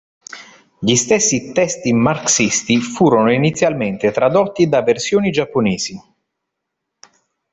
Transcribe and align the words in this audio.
Gli 0.79 0.95
stessi 0.95 1.51
testi 1.51 1.93
marxisti 1.93 2.79
furono 2.79 3.31
inizialmente 3.31 4.09
tradotti 4.09 4.67
da 4.67 4.81
versioni 4.81 5.29
giapponesi. 5.29 6.01